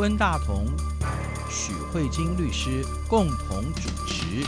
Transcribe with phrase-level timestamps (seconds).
[0.00, 0.64] 温大同、
[1.50, 4.42] 许慧晶律师共同主持。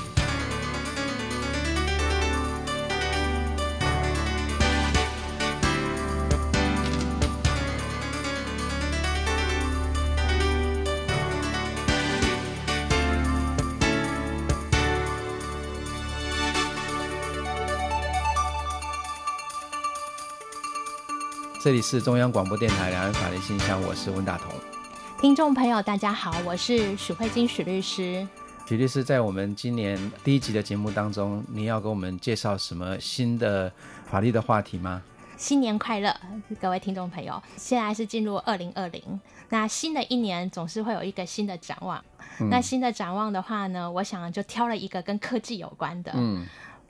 [21.60, 24.82] 这里是中央广播电台两岸法律信箱，我是温大同。
[25.23, 28.27] 听众朋友，大家好，我是许慧晶许律师。
[28.67, 33.73] 许律师，在我们今年第一集的节目当中，你要给我们介绍什么新的
[34.05, 35.01] 法律的话题吗？
[35.37, 36.13] 新年快乐，
[36.61, 37.41] 各位听众朋友！
[37.57, 42.05] 现在是进入二零二零，那新的一年总是会有一个新的展望。
[42.41, 46.11] 嗯、那新的展望的话呢，我想就挑了一个跟科技有关的。
[46.16, 46.45] 嗯。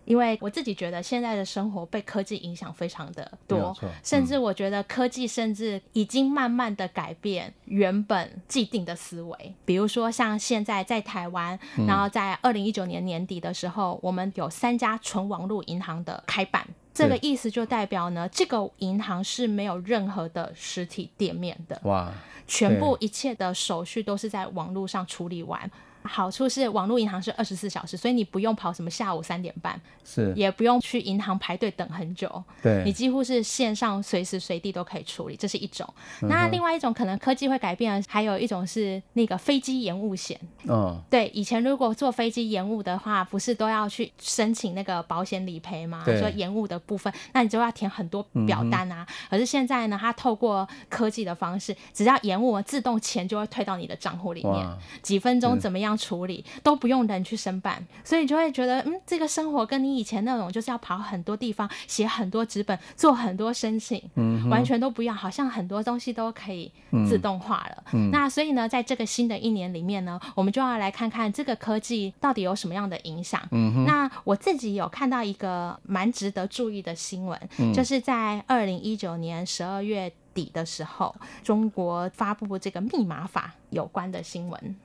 [0.04, 9.54] 因为我自己觉得现在的生活被科技影响非常的多，嗯、甚至我觉得科技甚至已经慢慢的改变原本既定的思维。
[9.64, 22.12] 比如说像现在在台湾，嗯、然后在二零一九年年底的时候，我们有三家纯网络银行的开办，这个意思就代表呢，这个银行是没有任何的实体店面的，哇，
[22.46, 25.70] 全部一切的手续都是在网络上处理完。
[26.04, 32.42] 好处是网络银行是二十四小时，所以你不用跑什么下午三点半，是也不用去银行排队等很久。
[32.60, 35.88] 对，你几乎是线上随时随地都可以处理，这是一种。
[36.22, 40.38] 嗯、那另外一种可能科技会改变，还有一种是那个飞机延误险。
[40.66, 46.02] 哦，对，以前如果坐飞机延误的话，不是都要去申请那个保险理赔吗？
[46.04, 49.06] 说延误的部分，那你就要填很多表单啊。
[49.08, 54.66] 嗯、可是现在呢，它透过科技的方式，只要延误，自动钱就会退到你的账户里面，
[55.00, 55.91] 几分钟怎么样？
[55.96, 66.70] 处理都不用人去申办，所以就会觉得，嗯，这个生活跟你以前那种就是要跑很多地方、写很多纸本、做很多申请，嗯，完全都不一样，好像很多东西都可以
[67.08, 67.84] 自动化了。
[67.92, 73.40] 嗯，那所以呢，在这个新的一年里面呢，我们就要来看看这个科技到底有什么样的影响。
[73.86, 84.76] 那我自己有看到一个蛮值得注意的新闻，嗯，就是在二零一九年十二月底的时候，中国发布这个密码法有关的新闻。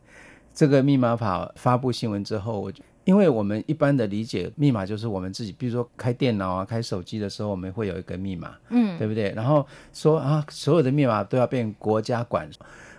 [0.57, 2.73] 这个密码法发布新闻之后，我
[3.03, 9.31] 因为我们一般的理解，密码就是我们自己，比如说开电脑啊、开手机的时候，我们会有一个密码，嗯，对不对？
[9.35, 9.63] 然后
[9.93, 12.49] 说啊，所有的密码都要变国家管。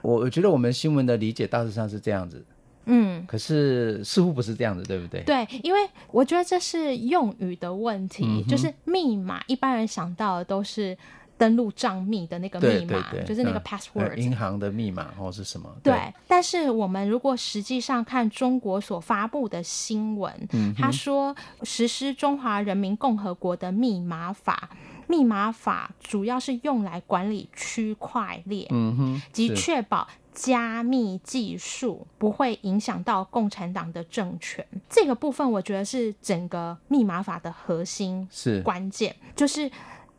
[0.03, 2.45] 我我觉得我们新闻的理解大致上是这样子，
[2.85, 5.25] 嗯，可是似乎不是这样子，对不对？
[5.25, 5.81] 对，因为
[6.13, 10.97] 我觉得这是用语的问题，嗯、就是密码一般人想到的都是。
[11.39, 15.73] 登录账密的那个密码，对对对，就是那个 password，银行的密码或是什么？
[15.83, 15.95] 对。
[15.95, 24.69] 对，但是我们如果实际上看中国所发布的新闻，嗯、他说实施中华人民共和国的密码法，
[25.07, 34.67] 密码法主要是用来管理区块链，嗯哼，及确保加密技术不会影响到共产党的政权。
[34.89, 39.71] 这个部分我觉得是整个密码法的核心，是关键，就是。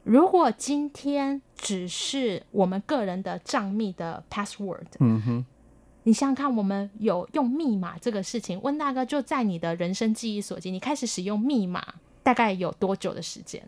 [0.09, 5.45] 如果今天只是我们个人的账密的 password，嗯哼，
[6.01, 11.85] 你想想看，我们有用密码这个事情，温大哥就在你的人生记忆所及，你开始使用密码
[12.23, 13.63] 大概有多久的时间？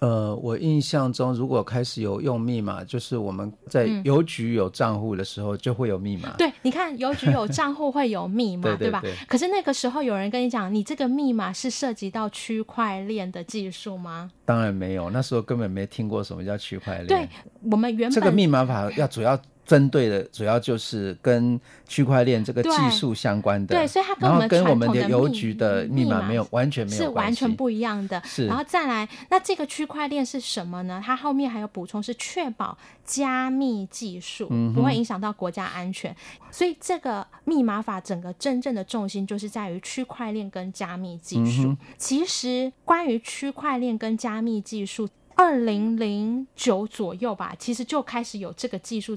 [0.00, 6.30] 呃，我印象中，如果开始有用密码，就是我们在邮局有账户的时候就会有密码。
[6.30, 9.02] 嗯、对，你看邮局有账户会有密码，对， 对，对，对吧？
[9.28, 14.30] 可是那个时候有人跟你讲，你这个密码是涉及到区块链的技术吗？
[14.46, 17.06] 当然没有，那时候根本没听过什么叫区块链。
[17.06, 17.28] 对，
[17.70, 19.38] 我们原本这个密码法要主要。
[19.70, 28.20] 针对的主要就是跟区块链这个技术相关的，对，所以它跟我们跟我们的邮局的密码没有完全没有，是完全不一样的。
[28.24, 31.00] 是，然后再来，那这个区块链是什么呢？
[31.06, 36.16] 它后面还有补充是确保加密技术不会影响到国家安全，嗯、
[36.50, 41.68] 所以这个密码法整个真正的重心就是在于区块链跟加密技术。
[41.68, 49.16] 嗯、其实关于区块链跟加密技术，二零零九左右吧，其实就开始有这个技术。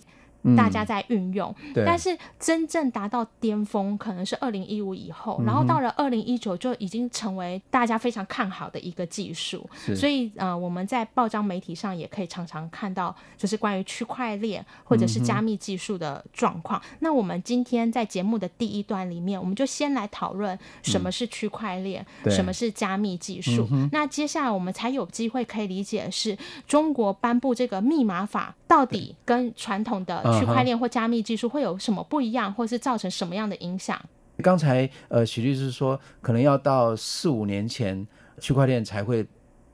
[0.58, 9.70] 大家在运用，嗯、但是真正达到巅峰可能是二零一五以后，嗯、然后到了二零一九就已经成为大家非常看好的一个技术。
[9.96, 16.78] 所以呃，我们在报章媒体上也可以常常看到，就是关于区块链或者是加密技术的状况。
[16.92, 23.66] 嗯、那我们今天在节目的第一段里面，我们就先来讨论什么是区块链，嗯、什么是加密技术。
[23.72, 26.38] 嗯、那接下来我们才有机会可以理解是
[26.68, 30.33] 中国颁布这个密码法到底跟传统的。
[30.40, 34.00] 区块链或加密技术会有什么不一样，或是造成什么样的影响？
[34.42, 38.06] 刚才呃，许律师说，可能要到四五年前，
[38.40, 39.24] 区块链才会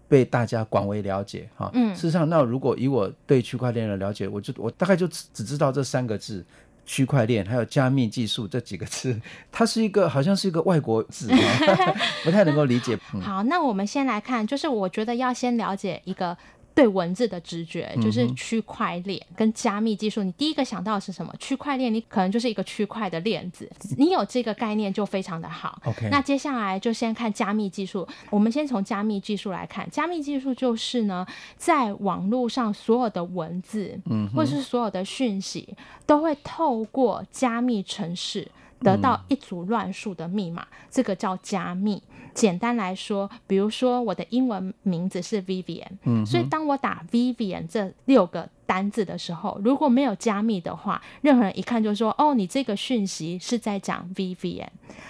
[0.10, 1.72] 被大家广为了解哈。
[1.74, 6.46] 嗯，事实上，那如果以我对区块链的了解，我就我大概就只只知道这三个字，
[6.86, 9.18] 区块链还有加密技术这几个字，
[9.50, 11.30] 它是一个好像是一个外国字，
[12.26, 13.00] 不太能够理解。
[13.14, 16.38] 嗯、好，那我们先来看，就是我觉得要先了解一个。
[16.80, 20.24] 对文字的直觉就是区块链跟加密技术。
[20.24, 21.36] 你第一个想到的是什么？
[21.38, 23.70] 区块链，你可能就是一个区块的链子。
[23.98, 25.78] 你有这个概念就非常的好。
[25.84, 28.08] OK，那接下来就先看加密技术。
[28.30, 31.28] 我们先从加密技术来看，加密技术就是呢，
[31.58, 35.76] 在网络上所有的文字，嗯，或者是所有的讯息，
[36.06, 38.50] 都会透过加密程式
[38.82, 42.02] 得到一组乱数的密码，这个叫加密。
[42.34, 54.68] 简单来说，比如说我的英文名字是 Vivian，嗯，所以当我打 Vivian 这六个单字的时候，如果没有加密的话，任何人一看就说：“哦，你这个讯息是在讲 Vivian。”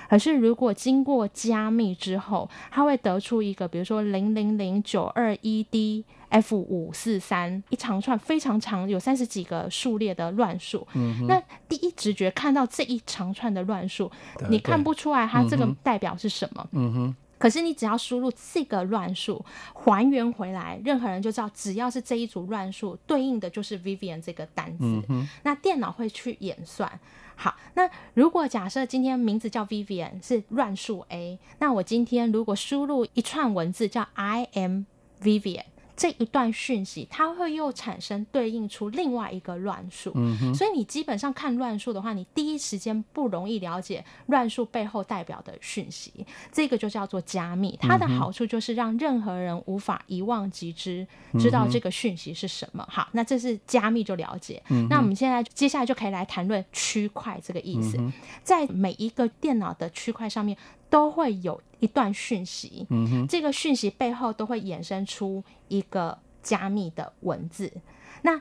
[0.09, 10.88] 可是如果经过加密之后，它会得出一个，比如说零零零九二一 D F 五四三一长串非常长，有三十几个数列的乱数。
[10.94, 14.09] 嗯，那第一直觉看到这一长串的乱数，
[14.50, 16.65] 你看不出来它这个代表是什么。
[16.71, 17.15] 嗯哼。
[17.39, 19.44] 可是你只要输入这个乱数，
[19.74, 25.01] 还原回来，任何人就知道，只要是这一组乱数对应的就是 Vivian 这个单字。
[25.09, 25.27] 嗯。
[25.41, 27.00] 那电脑会去演算。
[27.36, 34.83] 好，那如果假设今天名字叫 Vivian 是乱数 A，那我今天如果输入一串文字叫 I am
[35.24, 35.63] Vivian。
[36.00, 47.78] 这一段讯息，它会又产生对应出另外一个乱数，嗯，所以你基本上看乱数的话，你第一时间不容易了解乱数背后代表的讯息，这个就叫做加密。
[47.81, 51.06] 它的好处就是让任何人无法一望即知，
[51.38, 52.88] 知道这个讯息是什么。
[52.90, 54.63] 好，那这是加密就了解。
[54.90, 58.00] 那我们现在接下来就可以来谈论区块这个意思，
[58.42, 60.57] 在每一个电脑的区块上面。
[60.89, 67.71] 都会有一段讯息，嗯哼，这个讯息背后都会衍生出一个加密的文字，
[68.24, 68.39] 那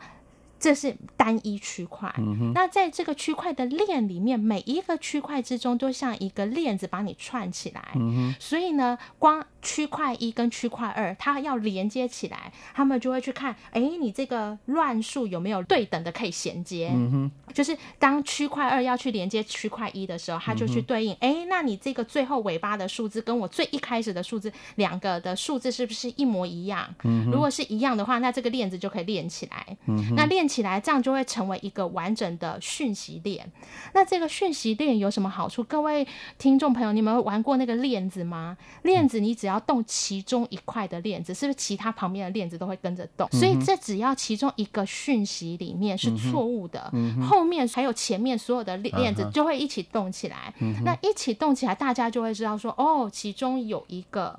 [0.58, 2.12] 这是单一区块。
[2.54, 7.94] 那在这个区块的链里面，每一个区块之中都像一个链子把你串起来，
[8.40, 9.46] 所以呢，光。
[9.60, 16.90] 区块一跟区块二，它要连接起来，他们就会去看，哎，你这个乱数有没有对等的可以衔接？
[16.92, 26.88] 嗯哼，就是当区块二要去连接区块一的时候，它就去对应，哎、嗯，那你这个最后尾巴的数字跟我最一开始的数字，两个的数字是不是一模一样？
[27.02, 29.76] 嗯，如果是一样的话，那这个链子就可以连起来。
[29.86, 33.50] 嗯，那连起来，这样就会成为一个完整的讯息链。
[33.92, 35.64] 那这个讯息链有什么好处？
[35.64, 36.06] 各位
[36.38, 38.56] 听众朋友，你们玩过那个链子吗？
[38.82, 43.28] 链子你只要要动其中一块的链子，是不是其他旁边的链子都会跟着动？
[43.32, 50.54] 嗯、所以这只要其中一个讯息里面是错误的，嗯、后面还有前面所有的链子就会一起动起来。
[50.60, 54.38] 嗯、那一起动起来，大家就会知道说，哦，其中有一个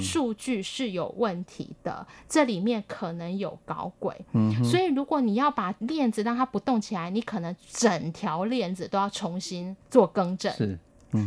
[0.00, 4.14] 数据是有问题的，嗯、这里面可能有搞鬼。
[4.32, 10.52] 嗯、所以如果你要把链子让它不动起来，你可能整条链子都要重新做更正。
[10.54, 10.78] 是。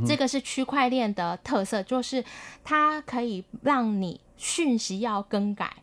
[0.06, 2.24] 这个是区块链的特色，就是
[2.63, 5.74] 它可以让你讯息要更改，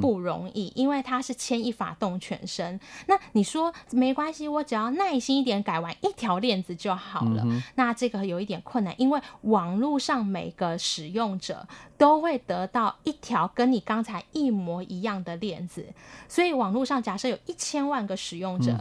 [0.00, 2.78] 不容易，因为它是牵一发动全身。
[3.06, 7.44] 那你说没关系，我只要耐心一点，改完一条链子就好了。
[7.74, 11.66] 那这个有一点困难，因为网络上每个使用者
[11.98, 15.86] 都会得到一条跟你刚才一模一样的链子，
[16.28, 18.78] 所以网络上假设有一千万个使用者。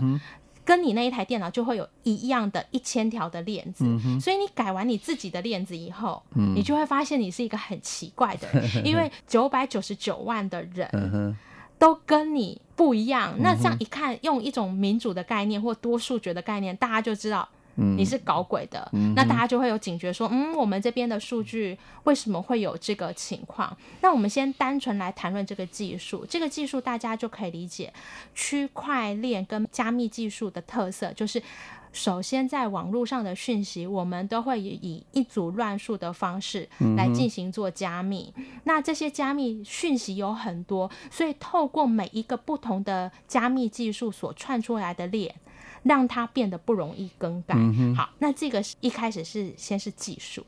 [0.65, 11.37] 跟你那一台电脑就会有一样的一千条的链子，嗯、所以你改完你自己的链子以后，嗯、你就会发现你是一个很奇怪的人， 因为九百九十九万的人
[11.77, 13.35] 都跟你不一样。
[13.39, 17.47] 那这样一看，用一种民主的概念或多数决的概念，大家就知道。
[17.75, 23.75] 你是搞鬼的，嗯、那大家就会有警觉，说，嗯，我们这边的数据为什么会有这个情况？
[24.01, 27.93] 那我们先单纯来谈论这个技术，这个技术大家就可以理解，
[28.33, 31.41] 区块链跟加密技术的特色就是，
[31.91, 36.67] 首先在网络上的讯息，我们都会以一组乱数的方式
[36.97, 38.33] 来进行做加密。
[38.35, 45.33] 嗯、那这些加密讯息有很多，所以透过每一个不同的加密技术所串出来的链。
[45.85, 47.53] 让它变得不容易更改。
[47.55, 50.43] 嗯、好，那这个是一开始是先是技术，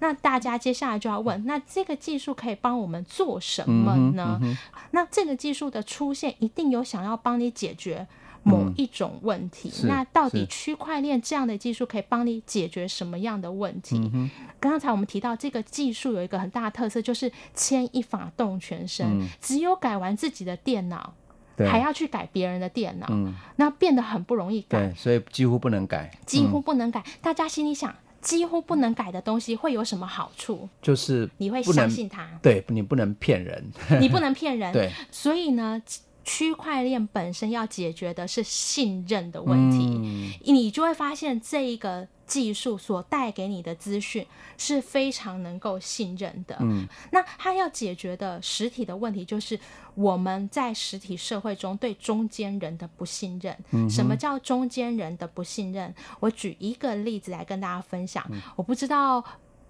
[0.00, 4.38] 那大家接下来就要问，那这个技术可以帮我们做什么呢？
[4.42, 4.56] 嗯嗯、
[4.90, 8.06] 那这个技术的出现一定有想要帮你解决
[8.42, 9.72] 某一种问题。
[9.84, 14.10] 嗯、那到底区块链这样的技术可以帮你解决什么样的问题？
[14.58, 21.14] 刚才我们提到这个技术有一个很大的特色，就是牵一发动全身，嗯、只有改完自己的电脑。
[21.56, 21.66] 对。
[21.68, 27.00] 还要去改别人的电脑，嗯、那变得很不容易改，对，所以几乎不能改，几乎不能改。
[27.00, 30.68] 嗯、大家心里想，几乎不能改的东西会有什么好处？
[30.80, 34.90] 就是你会相信他，对，你不能骗人，你不能骗人， 对。
[35.10, 35.80] 所以呢，
[36.24, 44.26] 区块链本身要解决的是信任的问题，嗯、你就会发现这一个技术所带给你的资讯
[44.56, 46.56] 是非常能够信任的。
[46.60, 49.58] 嗯，那它要解决的实体的问题就是
[49.94, 53.56] 我们在实体社会中对中间人的不信任。
[53.72, 55.94] 嗯、什么叫中间人的不信任？
[56.20, 58.24] 我举一个例子来跟大家分享。
[58.30, 59.24] 嗯、我不知道。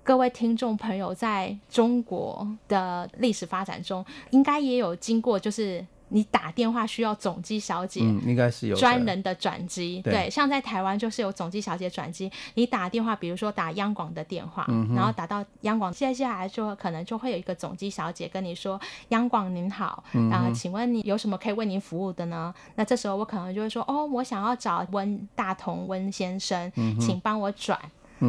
[0.05, 10.01] 各位听众朋友，在中国的历史发展中，应该也有经过，就是你打电话需要总机小姐，嗯，应该是有专人的转机。
[10.03, 27.79] 对，对，像在台湾就是有总机小姐转机，你打电话，比如说打央广的电话，嗯、然后打到央广，接下来就可能就会有一个总机小姐跟你说：“央广您好，然后、嗯、请问你有什么可以为您服务的呢？”那这时候我可能就会说：“哦，我想要找温大同温先生，嗯、请帮我转。”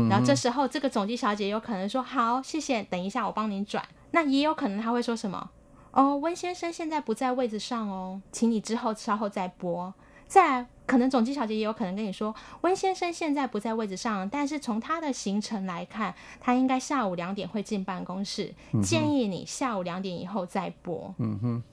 [0.10, 5.52] 然后这时候，这个总机小姐有可能说：“好，谢谢，等一下我帮您转。”那也有可能她会说什么
[5.94, 9.94] ：“哦，温先生现在不在位置上哦，请你之后稍后再拨。”
[10.28, 21.64] 再来，可能总机小姐也有可能跟你说：“温先生现在不在位置上，但是从他的行程来看，他应该下午两点会进办公室，建议你下午两点以后再拨。”嗯哼。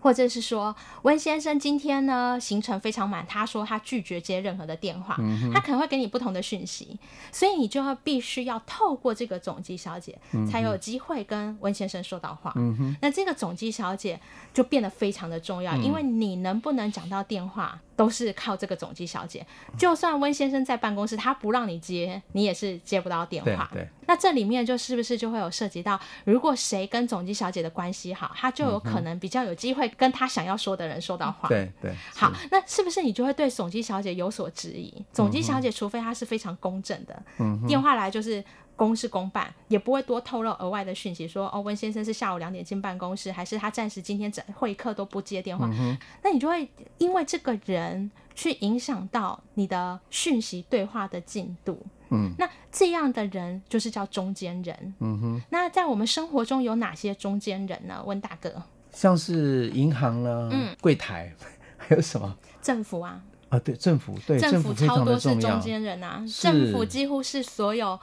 [0.00, 6.98] 或者是说，温先生今天呢行程非常满，他说他拒绝接任何的电话，嗯、他可能会给你不同的讯息，
[7.32, 12.52] 所以你就要必须要透过这个总机小姐，嗯、才有机会跟温先生说到话。
[12.56, 14.20] 嗯、那这个总机小姐
[14.52, 19.46] 就变得非常的重要，嗯、因为你能不能讲到电话，都是靠这个总机小姐。
[19.78, 23.68] 就算温先生在办公室，他不让你接，你也是接不到电话。
[23.72, 23.88] 对对。
[24.08, 31.48] 那这里面就是不是就会有涉及到，如果谁跟总机小姐的关系好，他就有可能比较有机会跟他想要说的人说到话。
[31.48, 31.94] 对对。
[32.14, 34.92] 好，那是不是你就会对总机小姐有所质疑？
[35.12, 45.68] 总机小姐除非她是非常公正的，嗯，电话来就是公事公办，也不会多透露额外的讯息，说哦，温先生是下午两点进办公室，还是他暂时今天整会客都不接电话。
[45.72, 51.80] 嗯，那你就会因为这个人去影响到你的讯息对话的进度。
[52.10, 54.94] 嗯，那这样的人就是叫中间人。
[55.00, 58.00] 嗯哼，那在我们生活中有哪些中间人呢？
[58.06, 58.62] 温大哥，
[58.96, 61.30] 像是银行啦，嗯，柜台，
[61.76, 62.34] 还有什么？
[62.62, 68.00] 政府啊，啊，对，政府，对，政府超多是中间人啊，政府，几乎是所有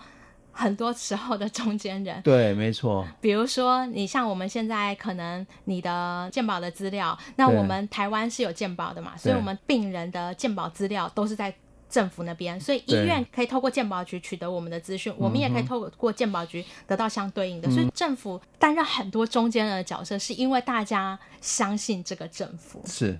[0.51, 2.21] 很多时候的中间人。
[2.21, 3.07] 对，没错。
[3.19, 11.51] 比如说，你像我们现在可能你的健保的资料，那我们台湾是有健保的嘛，所以我们病人的健保资料都是在。
[11.93, 17.67] 政府那边，所以医院可以透过健保局取得我们的资讯，我们也可以透过健保局得到相对应的。
[17.67, 23.19] 嗯、所以政府担任很多中间人的角色，是因为大家相信这个政府是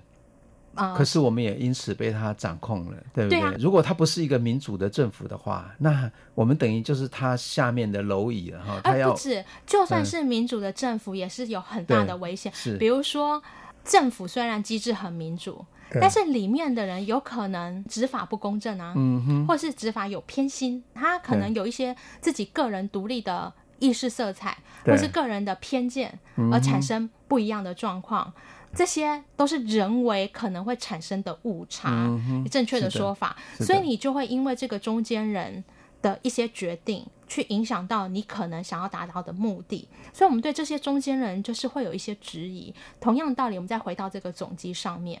[0.74, 0.92] 啊。
[0.96, 3.38] 可是我们也因此被他掌控了，对不对？
[3.38, 8.80] 对啊、如果他不是一个民主的政府的话，那我们等于就是他下面的蝼蚁了哈。
[8.82, 12.50] 不止，就算是民主的政府，也是有很大的危险。
[12.50, 13.40] 嗯、是，比如说
[13.84, 15.64] 政府虽然机制很民主。
[16.00, 26.18] 但是里面的人有可能执法不公正啊，嗯哼，或是执法有偏心，他可能有一些自己个人独立的意识色彩，或是个人的偏见，
[26.52, 28.32] 而产生不一样的状况，
[28.74, 32.08] 这些都是人为可能会产生的误差，
[32.50, 35.62] 正确的说法，所以你就会因为这个中间人
[36.00, 42.74] 的一些决定，去影响到你可能想要达到的目的，所以我们对这些中间人就是会有一些质疑。
[43.00, 45.20] 同样的道理，我们再回到这个总机上面。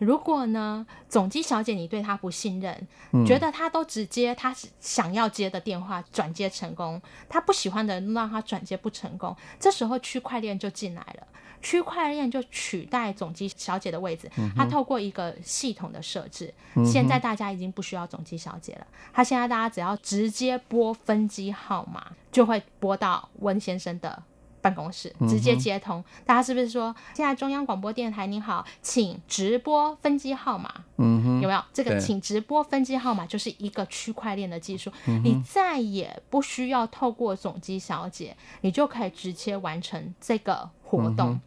[0.00, 11.26] 如果呢，总机小姐你对她不信任，嗯、觉得她都只接她想要接的电话，转接成功，她不喜欢的人让她转接不成功，这时候区块链就进来了，
[11.60, 24.22] 区块链就取代总机小姐的位置，她透过一个系统的设置，嗯、现在大家已经不需要总机小姐了，她现在大家只要直接拨分机号码，就会拨到温先生的。
[24.60, 30.72] 办公室直接接通，嗯、大家是不是说现在中央广播电台您好，请直播分机号码？
[30.96, 41.30] 嗯哼，有没有这个请直播分机号码就是一个区块链的技术，嗯、你再也不需要透过总机小姐，你就可以直接完成这个活动。
[41.30, 41.40] 嗯、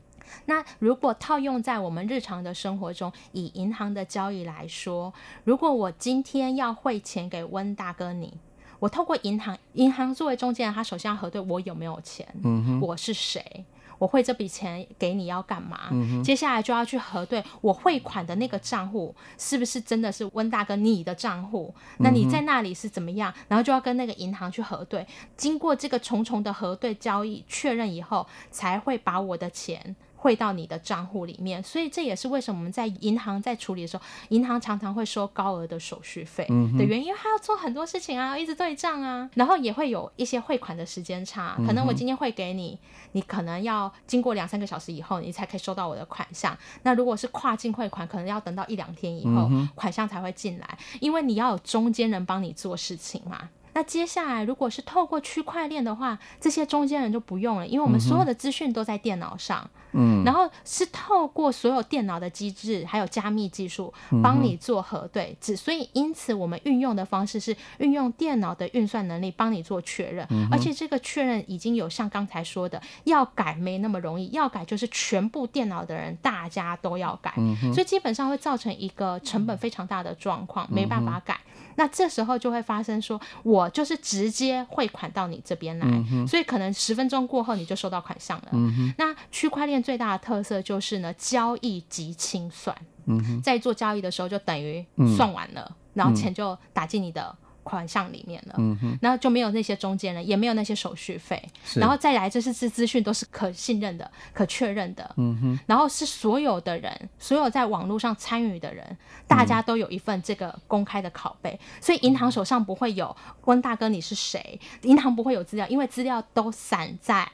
[0.46, 8.38] 那如果套用在我们日常的生活中，以银行的交易来说，如果我今天要汇钱给温大哥你。
[8.84, 13.63] 我透过银行，银行作为中间人，他首先要核对我有没有钱，嗯、我是谁，
[13.98, 15.88] 我汇这笔钱给你要干嘛？
[15.92, 21.74] 嗯、接下来就要去核对我汇款的那个账户是不是真的是温大哥你的账户？
[22.00, 23.34] 那你在那里是怎么样？
[23.48, 42.80] 然后就要跟那个银行去核对，经过这个重重的核对交易确认以后，才会把我的钱汇到你的账户里面，所以这也是为什么我们在银行在处理的时候，银行常常会收高额的手续费的原因，因为他要做很多事情啊，一直对账啊，然后也会有一些汇款的时间差，可能我今天汇给你，
[43.12, 46.58] 你可能要经过两三个小时以后，你才可以收到我的款项。
[46.84, 53.50] 那如果是跨境汇款，可能要等到一两天以后，款项才会进来，因为你要有中间人帮你做事情嘛。
[53.74, 77.34] 那接下来，如果是透过区块链的话，这些中间人就不用了，因为我们所有的资讯都在电脑上，嗯，然后是透过所有电脑的机制，还有加密技术帮你做核对，只所以因此我们运用的方式是运用电脑的运算能力帮你做确认，而且这个确认已经有像刚才说的，要改没那么容易，要改就是全部电脑的人大家都要改，
[77.74, 81.39] 所以基本上会造成一个成本非常大的状况，没办法改。
[81.75, 88.50] 那这时候就会发生说，我就是直接汇款到你这边来，嗯、所以可能十分钟过后你就收到款项了。
[88.51, 92.75] 嗯、那区块链最大的特色就是呢，交易即清算，
[93.06, 94.86] 嗯、在做交易的时候就等于
[95.18, 97.36] 算完了，嗯、然后钱就打进你的。
[97.63, 101.79] 款项里面了，嗯哼，然后就没有那些中间人，也没有那些手续费，是。
[101.79, 113.15] 然后再来，这是这资讯都是可信任的、可确认的，嗯哼，然后是所有的人，所有在网络上参与的人，大家都有一份这个公开的拷贝，嗯、所以银行手上不会有
[113.46, 117.27] 问大哥你是谁，银行不会有资料，因为资料都散在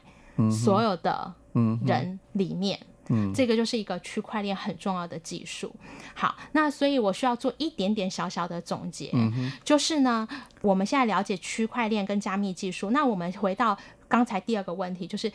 [0.51, 1.33] 所有的
[1.85, 2.79] 人里面。
[2.81, 2.85] 嗯，
[3.33, 5.75] 这个就是一个区块链很重要的技术。
[6.13, 10.27] 好，那所以我需要做一点点小小的总结，嗯、就是呢，
[10.61, 12.91] 我们现在了解区块链跟加密技术。
[12.91, 15.31] 那我们回到刚才第二个问题，就是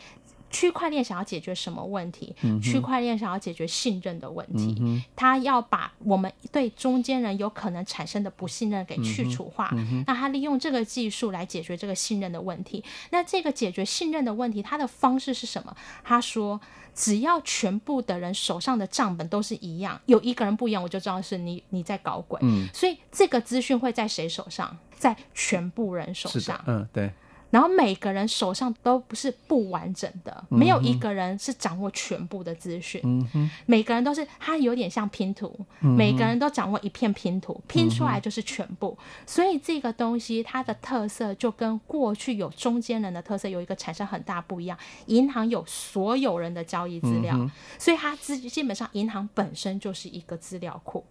[0.55, 2.33] 区块链想要解决什么问题？
[2.43, 9.69] 嗯、区块链想要解决信任的问题，嗯、它要把我们对中间人有可能产生的不信任给去除化。
[10.07, 12.81] 那它利用这个技术来解决这个信任的问题。
[13.09, 15.75] 那这个解决信任的问题，它的方式是什么？
[16.03, 16.61] 他说。
[16.97, 22.39] 只要全部的人手上的账本都是一样，有一个人不一样，我就知道是你你在搞鬼。
[22.41, 24.77] 嗯，所以这个资讯会在谁手上？
[24.97, 26.63] 在全部人手上。
[26.65, 27.11] 嗯，对。
[27.55, 32.99] 然后每个人手上都不是不完整的，没有一个人是掌握全部的资讯。
[33.05, 38.97] 嗯，每个人都是，他有点像拼图，嗯、每个人都掌握一片拼图，拼出来就是全部。
[38.99, 44.77] 嗯、所以这个东西它的特色就跟过去有中间人的特色有一个产生很大不一样。
[45.05, 47.49] 银行有所有人的交易资料，嗯、
[47.79, 51.05] 所以它基基本上银行本身就是一个资料库。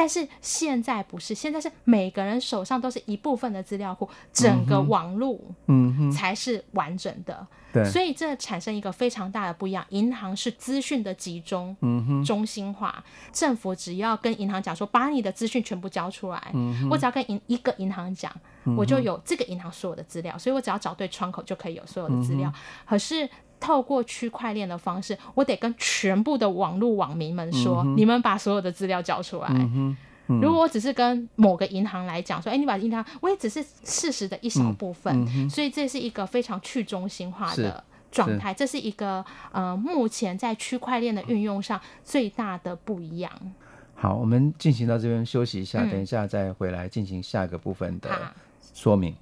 [0.00, 7.46] 但是现在不是，现在是每个人手上都是一部分的资料库，整个网络嗯才是完整的。
[7.70, 9.84] 对，所以这产生一个非常大的不一样。
[9.90, 13.04] 银行是资讯的集中，嗯哼，中心化。
[13.30, 18.34] 政府只要跟银行讲说，把你的资讯全部交出来，嗯，我只要跟银一个银行讲，
[18.78, 22.50] 我就有这个银行所有的资料，所以我只要找对窗口就可以有所有的资料。
[22.86, 23.28] 可是。
[23.60, 29.48] 透过区块链的方式，我得跟全部的网络网民们说：“嗯、你们把所有的资料交出来。
[29.50, 29.96] 嗯
[30.28, 35.14] 嗯”如果我只是跟某个银行来讲说：“哎，你把银行，我也只是事实的一小部分。
[35.24, 43.30] 嗯”嗯、所以这是一个非常去中心化的状态，这是一个呃，目前在区块链的运用上最大的不一样。
[43.94, 48.08] 好，我们进行到这边休息一下，嗯、等一下再回来进行下一个部分的
[48.72, 49.14] 说明。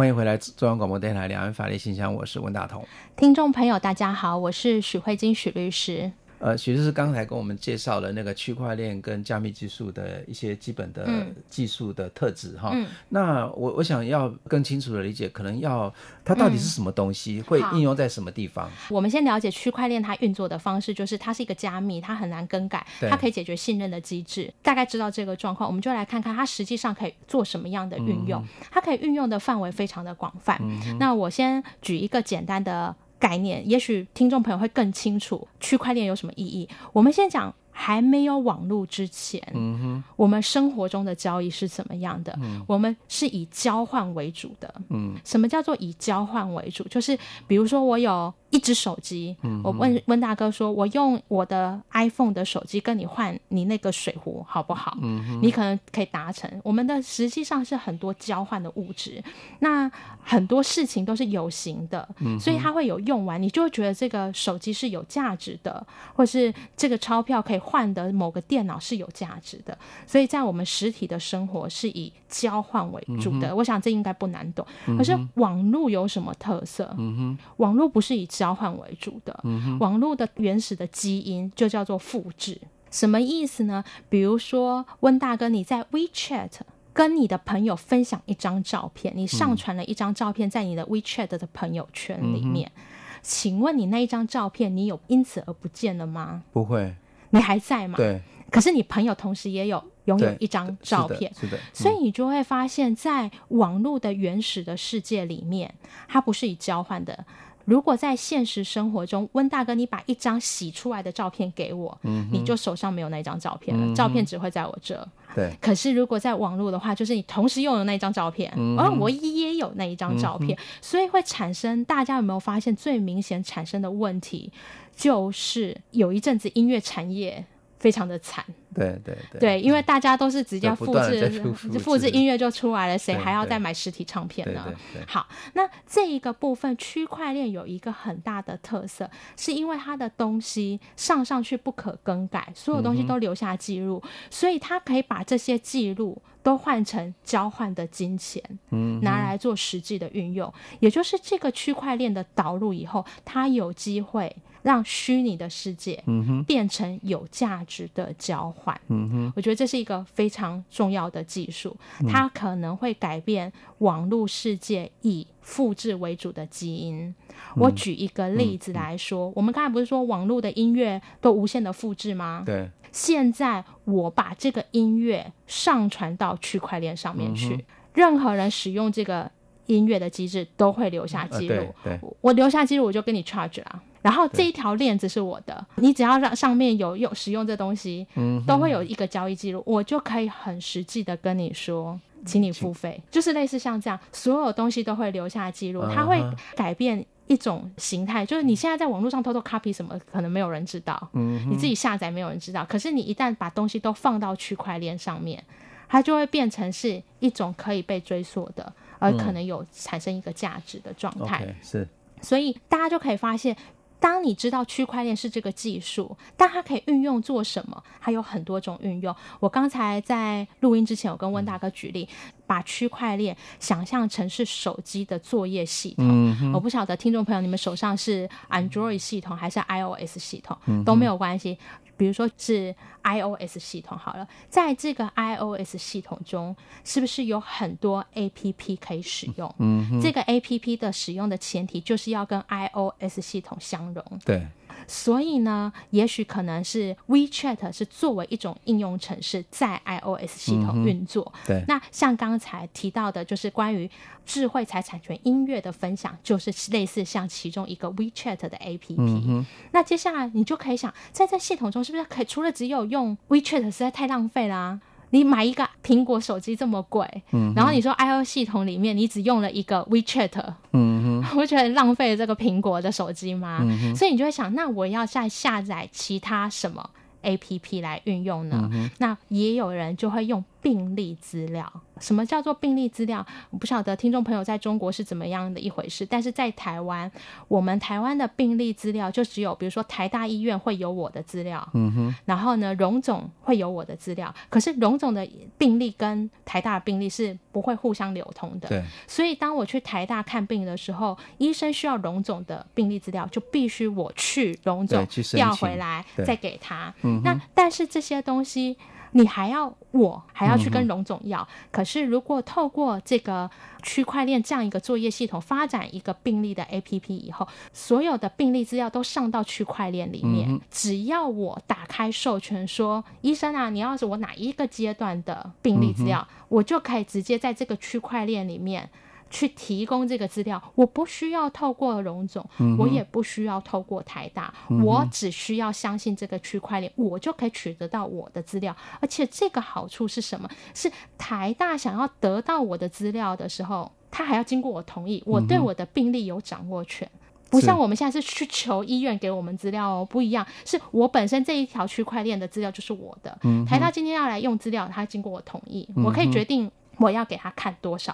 [0.00, 2.82] 欢迎回来，中央广播电台两岸法律信箱，我是温大同。
[3.18, 6.10] 听众朋友，大家好，我是许慧金许律师。
[6.40, 11.06] 呃，许律师刚才跟我们介绍了那个区块链跟加密技术的一些基本的
[11.50, 12.70] 技术的特质哈。
[12.72, 12.86] 嗯。
[13.10, 15.92] 那我我想要更清楚的理解，可能要
[16.24, 18.70] 它到底是什么东西，嗯、会应用在什么地方？
[18.88, 24.50] 我们先了解区块链它运作的方式，就是它是一个加密，它很难更改，它可以解决信任的机制。
[24.62, 28.42] 大概知道这个状况，我们就来看看它实际上可以做什么样的运用。
[28.42, 30.58] 嗯、它可以运用的范围非常的广泛。
[30.62, 32.96] 嗯、那我先举一个简单的。
[33.20, 36.68] 概念，也许听众朋友会更清楚区块链有什么意义。
[36.92, 37.54] 我们先讲。
[37.70, 42.36] 还没有网络之前，嗯哼，我们生活中的交易是怎么样的？
[42.66, 44.74] 我们是以交换为主的。
[44.88, 46.84] 嗯，什么叫做以交换为主？
[46.88, 54.98] 就是比如说我有一只手机，嗯，我问温大哥说，我用我的 iPhone 的手机跟你换你那个水壶好不好？
[55.00, 56.50] 嗯，你可能可以达成。
[56.64, 59.22] 我们的实际上是很多交换的物质，
[59.60, 59.90] 那
[60.22, 67.59] 很多事情都是有形的，嗯，所以它会有用完，你就会觉得这个手机是有价值的，或是这个钞票可以。
[67.60, 73.50] 换的某个电脑是有价值的，所以在我们实体的生活是以交换为主的。
[73.50, 74.66] 嗯、我想这应该不难懂。
[74.86, 76.92] 可、嗯、是网络有什么特色？
[76.98, 79.38] 嗯、网络不是以交换为主的。
[79.44, 82.58] 嗯、网络的原始的基因就叫做复制。
[82.90, 83.84] 什么意思呢？
[84.08, 86.50] 比如说温大哥，你在 WeChat
[86.92, 92.72] 跟你的朋友分享一张照片，你上传了一张照片在你的 WeChat 的朋友圈里面。
[92.74, 92.82] 嗯
[93.22, 96.42] 请问你那一张照片，你有因此而不见了吗？
[96.52, 96.94] 不会，
[97.30, 97.96] 你还在吗？
[97.96, 98.20] 对。
[98.50, 101.56] 可是你朋友同时也有拥有一张照片，是的。
[101.56, 101.58] 是的。
[101.72, 105.72] 所以你就会发现，在网络的原始的世界里面，
[106.08, 107.24] 它不是以交换的。
[107.70, 115.08] 如果在现实生活中，温大哥，你把一张洗出来的照片给我，嗯，你就手上没有那张照片了，嗯，照片只会在我这。
[115.36, 115.56] 对。
[115.60, 121.84] 可是如果在网络的话，就是你同时拥有那张照片，嗯，而我也有那一张照片，嗯，所以会产生。
[121.84, 124.52] 大家有没有发现最明显产生的问题，
[124.96, 127.44] 就是有一阵子音乐产业。
[127.80, 131.42] 非常的惨，对对对，对，因为大家都是直接复制，
[131.80, 132.10] 复制。
[132.10, 134.72] 音乐就出来了，谁还要再买实体唱片呢？
[135.06, 154.36] 好，那这一个部分区块链有一个很大的特色，是因为它的东西上上去不可更改，所有东西都留下记录，嗯、所以它可以把这些记录都换成交换的金钱，嗯，拿来做实际的运用，也就是这个区块链的导入以后，它有机会。
[154.62, 156.02] 让虚拟的世界
[156.46, 161.76] 变成有价值的交换，嗯，我觉得这是一个非常重要的技术，
[162.08, 167.14] 它可能会改变网络世界以复制为主的基因。
[167.56, 172.42] 我举一个例子来说，我们刚才不是说网络的音乐都无限的复制吗？
[172.44, 172.68] 对。
[172.92, 179.30] 现在我把这个音乐上传到区块链上面去，任何人使用这个
[179.66, 181.72] 音乐的机制都会留下记录。
[181.84, 183.82] 对，我留下记录，我就跟你 charge 了。
[184.02, 196.18] 然后这一条链子是我的，你只要让上面有用使用这东西，嗯，都会有一个交易记录，我就可以很实际的跟你说，请你付费，就是类似像这样，所有东西都会留下记录，它会
[196.56, 205.44] 改变一种形态，就是你现在在网络上偷偷 copy 什么，可能没有人知道，嗯，你自己下载没有人知道，可是你一旦把东西都放到区块链上面，
[205.90, 211.86] 它就会变成是一种可以被追溯的，而可能有产生一个价值的状态，是，
[212.22, 213.54] 所以大家就可以发现。
[214.00, 217.80] 当你知道区块链是这个技术，但它可以运用做什么？
[218.00, 219.14] 它有很多种运用。
[219.38, 222.08] 我刚才在录音之前，我跟温大哥举例，
[222.46, 226.06] 把区块链想象成是手机的作业系统。
[226.08, 231.58] 嗯、我不晓得听众朋友，你们手上是 Android 系统还是 iOS 系统，嗯、都没有关系。
[232.00, 239.54] 比如说是 iOS 系统好了，在这个 iOS 系统中，是不是有很多 APP 可以使用？
[239.58, 244.02] 嗯，这个 APP 的使用的前提就是要跟 iOS 系统相容。
[244.24, 244.46] 对。
[244.92, 251.32] 所以呢，也许可能是 WeChat 是作为一种应用程式在 iOS 系统运作。
[251.44, 253.88] 嗯、对，那像刚才提到的，就是关于
[254.26, 258.96] 智慧财产权音乐的分享，就是类似像其中一个 WeChat 的 APP。
[258.98, 264.80] 嗯、那接下来你就可以想，在这系统中是不是可以除了只有用 WeChat，实在太浪费啦、啊？
[265.10, 270.42] 你买一个苹果手机这么贵，嗯，然后你说 iOS 系统里面你只用了一个 WeChat，
[270.72, 273.58] 嗯哼， 我觉得浪费了这个苹果的手机吗？
[273.62, 276.88] 嗯，所以你就会想，那我要再下载其他什么
[277.22, 278.68] APP 来运用呢？
[278.72, 280.44] 嗯，那也有人就会用。
[280.62, 283.24] 病历资料，什么叫做病例资料？
[283.50, 287.10] 我不晓得听众朋友在中国是怎么样的一回事，但是在台湾，
[287.46, 308.76] 我们台湾的病例资料就只有，比如说台大医院会有我的资料，嗯哼，然后呢，荣总会有我的资料，可是荣总的病例跟台大的病例是不会互相流通的，对，所以当我去台大看病的时候，医生需要荣总的病例资料，就必须我去荣总调回来再给他，嗯，那但是这些东西。
[309.12, 313.50] 你还要我还要去跟荣总要，嗯，可是如果透过这个
[313.82, 328.88] 区块链这样一个作业系统发展一个病例的 APP 以后，所有的病例资料都上到区块链里面，嗯，只要我打开授权说，医生啊，你要是我哪一个阶段的病例资料，嗯，我就可以直接在这个区块链里面。
[329.30, 338.76] 去提供这个资料，我不需要透过荣总，嗯，我也不需要透过台大，嗯，我只需要相信这个区块链，我就可以取得到我的资料。
[339.00, 340.50] 而且这个好处是什么？
[340.74, 353.64] 是台大想要得到我的资料的时候，他还要经过我同意，我对我的病历有掌握权，嗯，不像我们现在是去求医院给我们资料哦，不一样，是我本身这一条区块链的资料就是我的，嗯。
[353.64, 356.68] 台大今天要来用资料，他经过我同意，嗯，我可以决定。
[357.00, 358.12] 我要给他看多少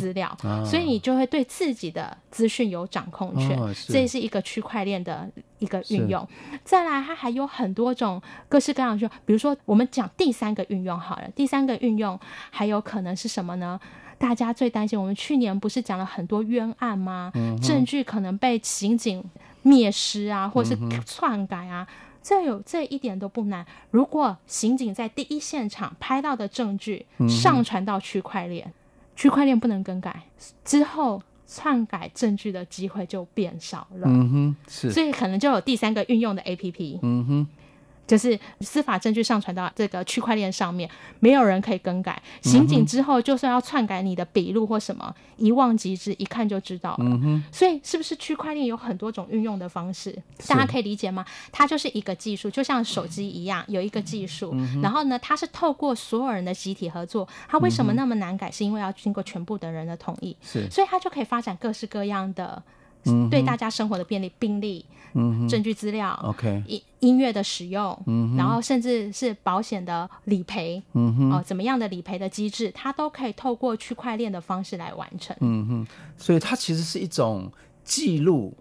[0.00, 3.58] 资料，嗯啊、所以你就会对自己的资讯有掌控权。
[3.60, 6.26] 哦、这是一个区块链的一个运用。
[6.64, 12.18] 再来，它还有很多种各式各样的，比如说我们讲第三个运用好了，第三个运用
[12.50, 13.78] 还有可能是什么呢？
[14.16, 17.30] 大家最担心，我们去年不是讲了很多冤案吗？
[17.34, 19.22] 嗯、证据可能被刑警
[19.60, 21.86] 灭失啊，或是篡改啊。
[21.90, 23.66] 嗯这有这一点都不难。
[23.90, 28.72] 如果刑警在第一现场拍到的证据上传到区块链，嗯、
[29.16, 30.22] 区块链不能更改，
[30.64, 34.06] 之后篡改证据的机会就变少了。
[34.06, 36.98] 嗯哼，是，所以可能就有第三个运用的 APP。
[37.02, 37.46] 嗯哼。
[38.06, 40.88] 就是司法证据上传到这个区块链上面，
[41.20, 42.20] 没有人可以更改。
[42.42, 47.04] 刑警之后就算要篡改你的笔录或什么，一望即知，一看就知道了。
[47.06, 50.16] 嗯、所以是不是区块链有很多种运用的方式？
[50.46, 51.24] 大家可以理解吗？
[51.50, 54.50] 它就是一个技术，就像手机一样，有一个技术。
[54.54, 57.26] 嗯、然后呢，它是透过所有人的集体合作。
[57.48, 58.50] 它为什么那么难改？
[58.50, 60.36] 是因为要经过全部的人的同意。
[60.42, 62.62] 是，所以它就可以发展各式各样的。
[63.30, 64.84] 对大家生活的便利，病例、
[65.14, 75.36] 嗯、证据资料，OK，音音乐的使用，嗯、然后甚至是保险的理赔，嗯、哦，怎么样的理赔的机制，它都可以透过区块链的方式来完成。
[75.40, 75.86] 嗯哼，
[76.16, 77.50] 所以它其实是一种
[77.84, 78.54] 记录。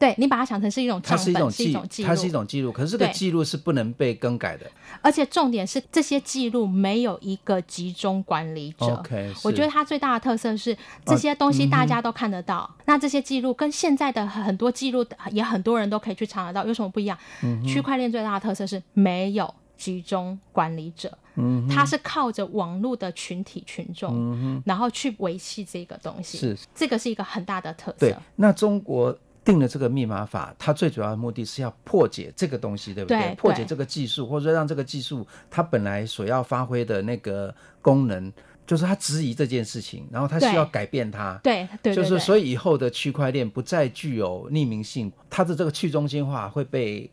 [0.00, 2.72] 对，你把它想成是一种账本，它是一种记，录，它是一种记录。
[2.72, 4.64] 可是这个记录是不能被更改的。
[5.02, 8.86] 而且重点是，这些记录没有一个集中管理者。
[8.86, 12.56] OK，我觉得它最大的特色是这些东西大家都看得到。
[12.56, 17.18] 啊嗯、那这些记录跟现在的很多记录也很多人都可以去查得到，有什么不一样？
[17.42, 21.12] 嗯、区块链最大的特色是没有集中管理者。
[21.34, 26.38] 嗯，它是靠着网络的群体群众，嗯，然后去维系这个东西。
[26.38, 27.98] 是，这个是一个很大的特色。
[27.98, 29.14] 对，那中国。
[29.50, 33.18] 定了这个密码法，它最主要的目的是要破解这个东西，对不对？
[33.18, 38.32] 对，破解这个技术，或者说让这个技术它本来所要发挥的那个功能，
[38.66, 41.38] 就是它质疑这件事情，然后它需要改变它。
[41.42, 47.10] 对对，对，对，就是所以以后的区块链不再具有匿名性，它的这个去中心化会被。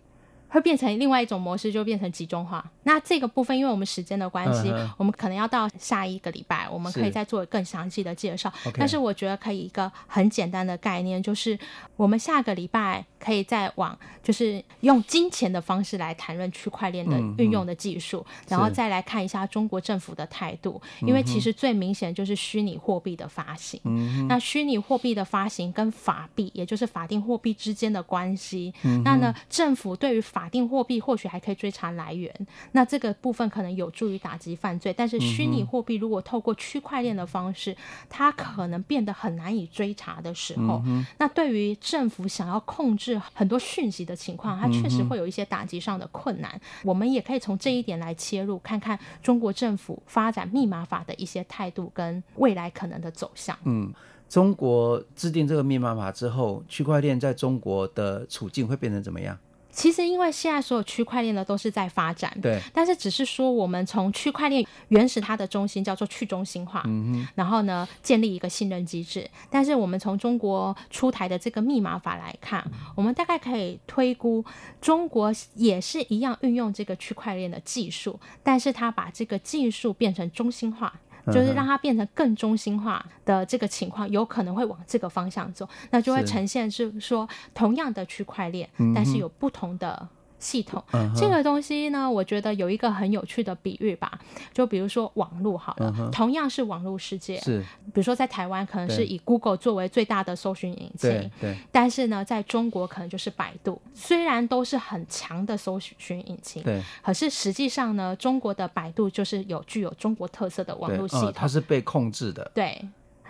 [0.50, 2.64] 会变成另外一种模式，就变成集中化。
[2.84, 8.52] 那这个部分，因为我们时间的关系，嗯、我们可能要到下一个礼拜，我们可以再做更详细的介绍。
[8.64, 8.76] Okay.
[8.78, 11.58] 但是我觉得可以一个很简单的概念，就是
[11.96, 20.82] 我们下个礼拜可以再往，就是用金钱的方式来谈论区块链的运用的技术，嗯、然后再来看一下中国政府的态度。
[21.02, 23.80] 因为其实最明显就是虚拟货币的发行。
[23.84, 28.74] 嗯、那虚拟货币的发行跟法币，也就是法定货币之间的关系。
[28.84, 32.30] 嗯、那呢，政府对于法定货币或许还可以追查来源，
[32.73, 34.93] 那这个部分可能有助于打击犯罪。
[34.93, 37.73] 但是虚拟货币如果透过区块链的方式，
[38.10, 40.84] 它可能变得很难以追查的时候，
[41.17, 46.60] 那对于政府想要控制很多讯息的情况，它确实会有一些打击上的困难。
[46.84, 53.58] 我们也可以从这一点来切入，看看中国政府发展密码法的一些态度跟未来可能的走向。
[53.63, 53.93] 嗯，
[54.28, 59.38] 中国制定这个密码法之后，区块链在中国的处境会变成怎么样？
[59.78, 69.30] 其实，因为现在所有区块链呢都是在发展，对，但是只是说我们从区块链原始它的中心叫做去中心化，嗯，然后呢，建立一个信任机制。
[69.52, 74.44] 但是我们从中国出台的这个密码法来看，嗯，我们大概可以推估，
[74.82, 80.92] 中国也是一样运用这个区块链的技术，但是它把这个技术变成中心化。
[81.34, 90.08] 就是让它变成更中心化的这个情况，有可能会往这个方向走，那就会呈现是说同样的区块链，但是有不同的。
[90.39, 91.19] 系统、uh.
[91.19, 94.19] 这个东西呢，我觉得有一个很有趣的比喻吧，
[94.54, 96.10] 就比如说网络好了，uh.
[96.12, 112.80] 同样是网络世界，是，比如说在台湾可能是以 Google 作为最大的搜寻引擎，对，对，但是呢，在中国可能就是百度，虽然都是很强的搜寻引擎，对，可是实际上呢，中国的百度就是有具有中国特色的网络系它是被控制的，对，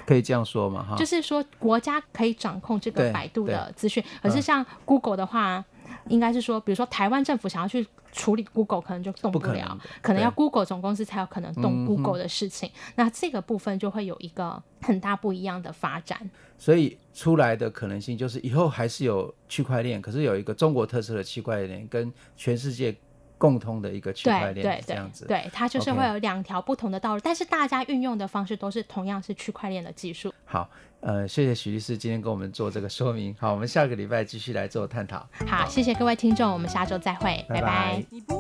[0.06, 5.64] 可以这样说嘛，哈，就是说国家可以掌控这个百度的资讯，可是像 Google 的话。
[6.10, 12.70] 应该是说，比如说台湾政府想要去处理 Google，可能就动不了，不可能，可能要 Google 总公司才有可能动 Google 的事情。
[12.70, 16.30] 嗯、那这个部分就会有一个很大不一样的发展。
[16.58, 22.96] 所以出来的可能性就是以后还是有区块链，可是有一个中国特色的区块链跟全世界
[23.38, 25.26] 共通的一个区块链，对这样子。
[25.26, 30.34] 对，它就是会有两条不同的道路但是大家运用的方式都是同样是区块链的技术。
[30.46, 30.70] 好。
[31.00, 33.34] 呃，谢谢许律师今天跟我们做这个说明。
[33.40, 35.24] 好，我们下个礼拜继续来做探讨。
[35.48, 37.62] 好，谢谢各位听众，我们下周再会，拜拜。
[37.62, 38.37] 拜拜。